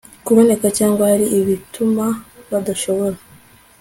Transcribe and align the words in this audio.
kuboneka 0.25 0.67
cyangwa 0.77 1.03
hari 1.11 1.25
ibituma 1.39 2.05
badashobora 2.51 3.17